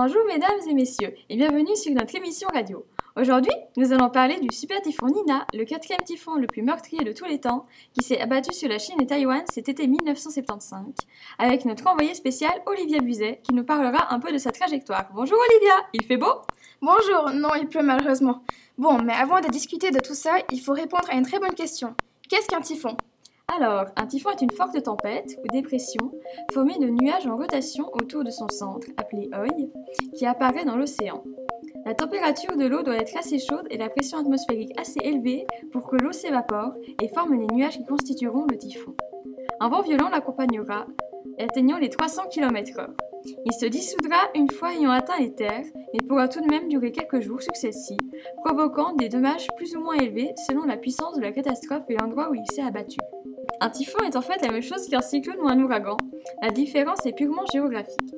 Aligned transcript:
Bonjour 0.00 0.24
mesdames 0.26 0.60
et 0.70 0.74
messieurs 0.74 1.12
et 1.28 1.36
bienvenue 1.36 1.74
sur 1.74 1.92
notre 1.92 2.14
émission 2.14 2.48
radio. 2.54 2.86
Aujourd'hui, 3.16 3.50
nous 3.76 3.92
allons 3.92 4.10
parler 4.10 4.38
du 4.38 4.46
super 4.54 4.80
typhon 4.80 5.06
Nina, 5.06 5.44
le 5.52 5.64
quatrième 5.64 5.98
typhon 6.04 6.36
le 6.36 6.46
plus 6.46 6.62
meurtrier 6.62 7.02
de 7.02 7.10
tous 7.10 7.24
les 7.24 7.40
temps, 7.40 7.66
qui 7.94 8.06
s'est 8.06 8.20
abattu 8.20 8.52
sur 8.52 8.68
la 8.68 8.78
Chine 8.78 8.94
et 9.02 9.06
Taïwan 9.06 9.42
cet 9.52 9.68
été 9.68 9.88
1975, 9.88 10.84
avec 11.40 11.64
notre 11.64 11.88
envoyé 11.88 12.14
spécial 12.14 12.52
Olivia 12.66 13.00
Buzet, 13.00 13.40
qui 13.42 13.54
nous 13.54 13.64
parlera 13.64 14.14
un 14.14 14.20
peu 14.20 14.30
de 14.30 14.38
sa 14.38 14.52
trajectoire. 14.52 15.10
Bonjour 15.16 15.38
Olivia, 15.50 15.74
il 15.94 16.04
fait 16.04 16.16
beau? 16.16 16.42
Bonjour, 16.80 17.30
non, 17.34 17.56
il 17.60 17.66
pleut 17.66 17.82
malheureusement. 17.82 18.44
Bon, 18.76 19.02
mais 19.02 19.14
avant 19.14 19.40
de 19.40 19.48
discuter 19.48 19.90
de 19.90 19.98
tout 19.98 20.14
ça, 20.14 20.36
il 20.52 20.60
faut 20.60 20.74
répondre 20.74 21.10
à 21.10 21.16
une 21.16 21.26
très 21.26 21.40
bonne 21.40 21.54
question. 21.54 21.96
Qu'est-ce 22.28 22.46
qu'un 22.46 22.60
typhon? 22.60 22.96
Alors, 23.56 23.86
un 23.96 24.06
typhon 24.06 24.30
est 24.30 24.42
une 24.42 24.52
forte 24.52 24.80
tempête 24.82 25.36
ou 25.42 25.48
dépression 25.52 26.12
formée 26.52 26.78
de 26.78 26.86
nuages 26.86 27.26
en 27.26 27.36
rotation 27.36 27.90
autour 27.94 28.22
de 28.22 28.30
son 28.30 28.46
centre, 28.48 28.86
appelé 28.96 29.30
œil, 29.34 29.72
qui 30.16 30.26
apparaît 30.26 30.64
dans 30.64 30.76
l'océan. 30.76 31.24
La 31.84 31.94
température 31.94 32.56
de 32.56 32.66
l'eau 32.66 32.82
doit 32.82 32.98
être 32.98 33.16
assez 33.16 33.38
chaude 33.38 33.66
et 33.70 33.78
la 33.78 33.88
pression 33.88 34.18
atmosphérique 34.18 34.78
assez 34.78 35.00
élevée 35.02 35.46
pour 35.72 35.88
que 35.88 35.96
l'eau 35.96 36.12
s'évapore 36.12 36.74
et 37.02 37.08
forme 37.08 37.34
les 37.34 37.46
nuages 37.52 37.78
qui 37.78 37.84
constitueront 37.84 38.46
le 38.48 38.58
typhon. 38.58 38.94
Un 39.58 39.68
vent 39.70 39.82
violent 39.82 40.10
l'accompagnera, 40.10 40.86
atteignant 41.38 41.78
les 41.78 41.88
300 41.88 42.28
km/h. 42.30 42.90
Il 43.44 43.52
se 43.52 43.66
dissoudra 43.66 44.18
une 44.34 44.50
fois 44.50 44.74
ayant 44.74 44.90
atteint 44.90 45.18
les 45.18 45.34
terres, 45.34 45.64
mais 45.92 46.06
pourra 46.06 46.28
tout 46.28 46.40
de 46.40 46.50
même 46.50 46.68
durer 46.68 46.92
quelques 46.92 47.20
jours 47.20 47.40
celle-ci, 47.54 47.96
provoquant 48.44 48.92
des 48.92 49.08
dommages 49.08 49.48
plus 49.56 49.74
ou 49.74 49.80
moins 49.80 49.96
élevés 49.96 50.32
selon 50.46 50.64
la 50.64 50.76
puissance 50.76 51.16
de 51.16 51.22
la 51.22 51.32
catastrophe 51.32 51.84
et 51.88 51.96
l'endroit 51.96 52.30
où 52.30 52.34
il 52.34 52.46
s'est 52.52 52.62
abattu. 52.62 52.98
Un 53.60 53.70
typhon 53.70 53.98
est 54.04 54.16
en 54.16 54.22
fait 54.22 54.40
la 54.42 54.52
même 54.52 54.62
chose 54.62 54.88
qu'un 54.88 55.00
cyclone 55.00 55.40
ou 55.40 55.48
un 55.48 55.60
ouragan. 55.60 55.96
La 56.42 56.50
différence 56.50 57.04
est 57.06 57.12
purement 57.12 57.44
géographique. 57.52 58.14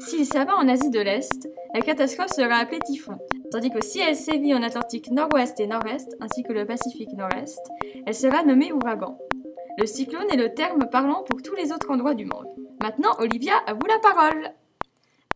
S'il 0.00 0.26
s'abat 0.26 0.56
en 0.56 0.68
Asie 0.68 0.90
de 0.90 1.00
l'Est, 1.00 1.48
la 1.74 1.80
catastrophe 1.80 2.30
sera 2.30 2.56
appelée 2.56 2.80
typhon, 2.80 3.18
tandis 3.52 3.70
que 3.70 3.84
si 3.84 4.00
elle 4.00 4.16
sévit 4.16 4.54
en 4.54 4.62
Atlantique 4.62 5.10
nord-ouest 5.10 5.60
et 5.60 5.66
nord-est, 5.66 6.16
ainsi 6.20 6.42
que 6.42 6.52
le 6.52 6.66
Pacifique 6.66 7.12
nord-est, 7.12 7.60
elle 8.04 8.14
sera 8.14 8.42
nommée 8.42 8.72
ouragan. 8.72 9.16
Le 9.78 9.86
cyclone 9.86 10.30
est 10.32 10.36
le 10.36 10.54
terme 10.54 10.88
parlant 10.90 11.22
pour 11.22 11.40
tous 11.42 11.54
les 11.54 11.70
autres 11.70 11.90
endroits 11.90 12.14
du 12.14 12.24
monde. 12.24 12.48
Maintenant, 12.82 13.14
Olivia, 13.18 13.54
à 13.66 13.74
vous 13.74 13.86
la 13.86 13.98
parole. 13.98 14.52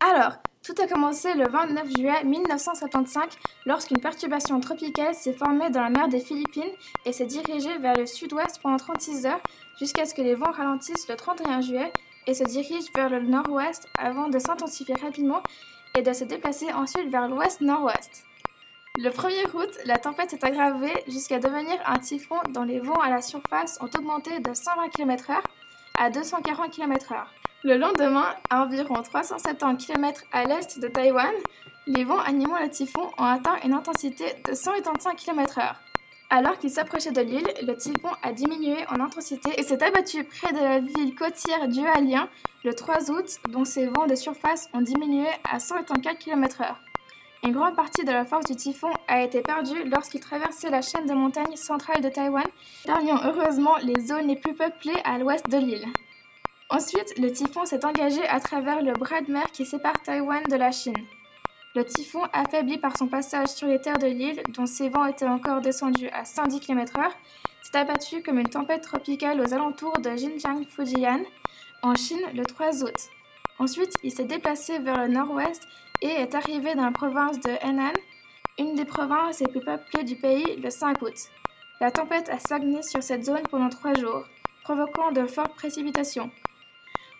Alors, 0.00 0.38
tout 0.64 0.74
a 0.82 0.86
commencé 0.86 1.34
le 1.34 1.46
29 1.46 1.88
juillet 1.94 2.24
1975 2.24 3.24
lorsqu'une 3.66 4.00
perturbation 4.00 4.58
tropicale 4.60 5.14
s'est 5.14 5.34
formée 5.34 5.68
dans 5.68 5.82
la 5.82 5.90
mer 5.90 6.08
des 6.08 6.20
Philippines 6.20 6.72
et 7.04 7.12
s'est 7.12 7.26
dirigée 7.26 7.76
vers 7.78 7.94
le 7.94 8.06
sud-ouest 8.06 8.60
pendant 8.62 8.78
36 8.78 9.26
heures 9.26 9.42
jusqu'à 9.78 10.06
ce 10.06 10.14
que 10.14 10.22
les 10.22 10.34
vents 10.34 10.50
ralentissent 10.50 11.06
le 11.08 11.16
31 11.16 11.60
juillet 11.60 11.92
et 12.26 12.32
se 12.32 12.44
dirigent 12.44 12.90
vers 12.94 13.10
le 13.10 13.20
nord-ouest 13.20 13.88
avant 13.98 14.28
de 14.28 14.38
s'intensifier 14.38 14.94
rapidement 14.94 15.42
et 15.98 16.02
de 16.02 16.12
se 16.14 16.24
déplacer 16.24 16.72
ensuite 16.72 17.10
vers 17.10 17.28
l'ouest-nord-ouest. 17.28 18.24
Le 18.96 19.10
1er 19.10 19.54
août, 19.54 19.70
la 19.84 19.98
tempête 19.98 20.30
s'est 20.30 20.44
aggravée 20.46 20.94
jusqu'à 21.08 21.40
devenir 21.40 21.78
un 21.84 21.98
typhon 21.98 22.36
dont 22.50 22.62
les 22.62 22.80
vents 22.80 23.00
à 23.02 23.10
la 23.10 23.20
surface 23.20 23.76
ont 23.82 23.90
augmenté 23.98 24.40
de 24.40 24.54
120 24.54 24.88
km/h 24.88 25.42
à 25.98 26.08
240 26.08 26.70
km/h. 26.70 27.43
Le 27.66 27.78
lendemain, 27.78 28.26
à 28.50 28.62
environ 28.62 29.00
370 29.02 29.86
km 29.86 30.24
à 30.32 30.44
l'est 30.44 30.78
de 30.78 30.86
Taïwan, 30.86 31.32
les 31.86 32.04
vents 32.04 32.18
animant 32.18 32.60
le 32.60 32.68
typhon 32.68 33.10
ont 33.16 33.24
atteint 33.24 33.56
une 33.64 33.72
intensité 33.72 34.26
de 34.46 34.52
185 34.52 35.16
km/h. 35.16 35.72
Alors 36.28 36.58
qu'il 36.58 36.68
s'approchait 36.68 37.12
de 37.12 37.22
l'île, 37.22 37.48
le 37.62 37.74
typhon 37.74 38.10
a 38.22 38.32
diminué 38.32 38.76
en 38.90 39.00
intensité 39.00 39.48
et 39.56 39.62
s'est 39.62 39.82
abattu 39.82 40.24
près 40.24 40.52
de 40.52 40.58
la 40.58 40.80
ville 40.80 41.14
côtière 41.14 41.66
d'Hualien 41.68 42.28
le 42.64 42.74
3 42.74 43.10
août, 43.10 43.38
dont 43.48 43.64
ses 43.64 43.86
vents 43.86 44.06
de 44.06 44.14
surface 44.14 44.68
ont 44.74 44.82
diminué 44.82 45.26
à 45.50 45.58
184 45.58 46.18
km/h. 46.18 46.74
Une 47.44 47.52
grande 47.52 47.76
partie 47.76 48.04
de 48.04 48.12
la 48.12 48.26
force 48.26 48.44
du 48.44 48.56
typhon 48.56 48.90
a 49.08 49.22
été 49.22 49.40
perdue 49.40 49.84
lorsqu'il 49.84 50.20
traversait 50.20 50.68
la 50.68 50.82
chaîne 50.82 51.06
de 51.06 51.14
montagnes 51.14 51.56
centrale 51.56 52.02
de 52.02 52.10
Taïwan, 52.10 52.44
épargnant 52.84 53.20
heureusement 53.24 53.76
les 53.82 54.02
zones 54.02 54.28
les 54.28 54.36
plus 54.36 54.54
peuplées 54.54 55.00
à 55.04 55.16
l'ouest 55.16 55.48
de 55.48 55.56
l'île. 55.56 55.86
Ensuite, 56.74 57.16
le 57.20 57.30
typhon 57.30 57.64
s'est 57.64 57.84
engagé 57.84 58.26
à 58.26 58.40
travers 58.40 58.82
le 58.82 58.94
bras 58.94 59.20
de 59.20 59.30
mer 59.30 59.46
qui 59.52 59.64
sépare 59.64 60.02
Taïwan 60.02 60.42
de 60.50 60.56
la 60.56 60.72
Chine. 60.72 61.06
Le 61.76 61.84
typhon, 61.84 62.24
affaibli 62.32 62.78
par 62.78 62.98
son 62.98 63.06
passage 63.06 63.46
sur 63.46 63.68
les 63.68 63.80
terres 63.80 64.00
de 64.00 64.08
l'île, 64.08 64.42
dont 64.48 64.66
ses 64.66 64.88
vents 64.88 65.06
étaient 65.06 65.24
encore 65.24 65.60
descendus 65.60 66.08
à 66.08 66.24
110 66.24 66.58
km/h, 66.58 67.12
s'est 67.62 67.78
abattu 67.78 68.24
comme 68.24 68.40
une 68.40 68.48
tempête 68.48 68.82
tropicale 68.82 69.40
aux 69.40 69.54
alentours 69.54 70.00
de 70.00 70.10
Xinjiang-Fujian, 70.10 71.20
en 71.82 71.94
Chine, 71.94 72.26
le 72.34 72.44
3 72.44 72.82
août. 72.82 73.08
Ensuite, 73.60 73.94
il 74.02 74.10
s'est 74.10 74.24
déplacé 74.24 74.80
vers 74.80 75.00
le 75.00 75.06
nord-ouest 75.06 75.68
et 76.02 76.08
est 76.08 76.34
arrivé 76.34 76.74
dans 76.74 76.86
la 76.86 76.90
province 76.90 77.38
de 77.38 77.52
Henan, 77.62 77.92
une 78.58 78.74
des 78.74 78.84
provinces 78.84 79.38
les 79.38 79.46
plus 79.46 79.60
peuplées 79.60 80.02
du 80.02 80.16
pays, 80.16 80.56
le 80.60 80.70
5 80.70 81.00
août. 81.02 81.14
La 81.80 81.92
tempête 81.92 82.30
a 82.30 82.40
stagné 82.40 82.82
sur 82.82 83.00
cette 83.00 83.24
zone 83.24 83.44
pendant 83.48 83.68
trois 83.68 83.94
jours, 83.94 84.24
provoquant 84.64 85.12
de 85.12 85.24
fortes 85.28 85.54
précipitations. 85.54 86.32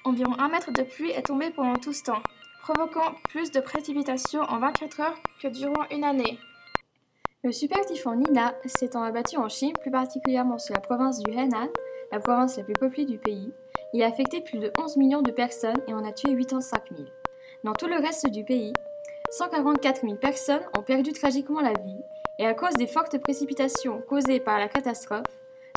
Environ 0.07 0.35
un 0.39 0.49
mètre 0.49 0.71
de 0.71 0.83
pluie 0.83 1.13
est 1.13 1.27
tombé 1.27 1.51
pendant 1.51 1.77
tout 1.77 1.95
ce 1.95 2.03
temps, 2.03 2.23
provoquant 2.61 3.15
plus 3.31 3.51
de 3.51 3.61
précipitations 3.61 4.43
en 4.43 4.59
24 4.59 5.01
heures 5.01 5.19
que 5.43 5.49
durant 5.49 5.89
une 5.91 6.05
année. 6.05 6.39
Le 7.43 7.53
super 7.53 7.81
typhon 7.87 8.17
Nina 8.17 8.55
s'étant 8.67 9.03
abattu 9.03 9.39
en 9.39 9.49
Chine, 9.49 9.73
plus 9.81 9.91
particulièrement 9.91 10.59
sur 10.59 10.75
la 10.75 10.81
province 10.81 11.21
du 11.21 11.31
Henan, 11.31 11.69
la 12.13 12.21
province 12.21 12.59
la 12.59 12.65
plus 12.65 12.75
peuplée 12.75 13.07
du 13.07 13.17
pays, 13.17 13.51
il 13.95 14.03
a 14.03 14.07
affecté 14.07 14.43
plus 14.43 14.59
de 14.59 14.71
11 14.79 14.99
millions 14.99 15.23
de 15.23 15.31
personnes 15.31 15.81
et 15.89 15.95
en 15.95 16.05
a 16.05 16.13
tué 16.13 16.37
85 16.37 16.83
000. 16.95 17.09
Dans 17.65 17.73
tout 17.73 17.87
le 17.87 17.97
reste 17.97 18.29
du 18.29 18.45
pays, 18.45 18.75
144 19.31 20.03
000 20.03 20.17
personnes 20.17 20.67
ont 20.77 20.83
perdu 20.83 21.13
tragiquement 21.13 21.63
la 21.63 21.73
vie 21.73 22.03
et 22.39 22.47
à 22.47 22.53
cause 22.53 22.75
des 22.75 22.87
fortes 22.87 23.17
précipitations 23.19 24.03
causées 24.03 24.41
par 24.41 24.59
la 24.59 24.69
catastrophe, 24.69 25.25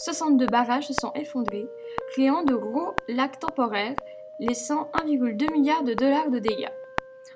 62 0.01 0.47
barrages 0.47 0.87
se 0.87 0.93
sont 0.93 1.13
effondrés, 1.13 1.67
créant 2.11 2.43
de 2.43 2.55
gros 2.55 2.93
lacs 3.07 3.39
temporaires 3.39 3.95
laissant 4.39 4.89
1,2 4.93 5.51
milliard 5.51 5.83
de 5.83 5.93
dollars 5.93 6.29
de 6.29 6.39
dégâts. 6.39 6.71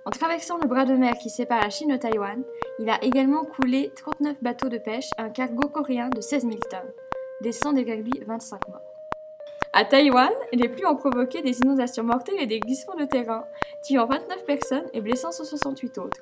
En 0.05 0.11
traversant 0.11 0.57
le 0.57 0.67
bras 0.67 0.85
de 0.85 0.93
mer 0.93 1.13
qui 1.17 1.29
sépare 1.29 1.61
la 1.61 1.69
Chine 1.69 1.91
de 1.91 1.97
Taïwan, 1.97 2.43
il 2.79 2.89
a 2.89 3.03
également 3.03 3.43
coulé 3.43 3.91
39 3.95 4.37
bateaux 4.41 4.69
de 4.69 4.77
pêche 4.77 5.09
et 5.17 5.21
un 5.21 5.29
cargo 5.29 5.67
coréen 5.67 6.09
de 6.09 6.21
16 6.21 6.43
000 6.43 6.55
tonnes, 6.69 6.91
laissant 7.41 7.73
derrière 7.73 7.97
lui 7.97 8.21
25 8.25 8.67
morts. 8.69 8.81
À 9.73 9.85
Taïwan, 9.85 10.31
les 10.51 10.67
pluies 10.67 10.85
ont 10.85 10.95
provoqué 10.95 11.41
des 11.41 11.59
inondations 11.59 12.03
mortelles 12.03 12.41
et 12.41 12.47
des 12.47 12.59
glissements 12.59 12.95
de 12.95 13.05
terrain, 13.05 13.45
tuant 13.83 14.05
29 14.05 14.45
personnes 14.45 14.89
et 14.93 15.01
blessant 15.01 15.31
168 15.31 15.97
autres. 15.97 16.21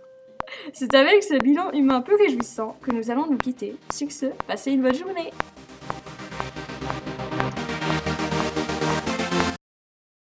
C'est 0.74 0.94
avec 0.96 1.24
ce 1.24 1.36
bilan 1.36 1.72
humain 1.72 2.02
peu 2.02 2.16
réjouissant 2.16 2.76
que 2.82 2.92
nous 2.92 3.12
allons 3.12 3.28
nous 3.28 3.38
quitter. 3.38 3.76
Sur 3.92 4.12
ce, 4.12 4.28
passez 4.48 4.72
une 4.72 4.82
bonne 4.82 4.96
journée 4.96 5.32